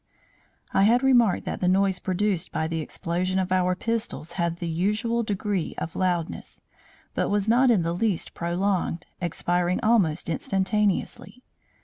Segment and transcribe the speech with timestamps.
[0.73, 4.67] I had remarked that the noise produced by the explosion of our pistols had the
[4.67, 6.59] usual degree of loudness,
[7.13, 11.43] but was not in the least prolonged, expiring almost instantaneously.